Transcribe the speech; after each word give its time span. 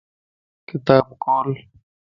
ڪتاب 0.67 1.07
کول 1.23 1.49